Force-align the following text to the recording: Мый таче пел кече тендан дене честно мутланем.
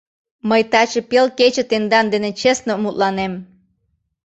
Мый 0.49 0.61
таче 0.71 1.01
пел 1.09 1.27
кече 1.37 1.63
тендан 1.69 2.05
дене 2.13 2.29
честно 2.41 2.73
мутланем. 2.83 3.33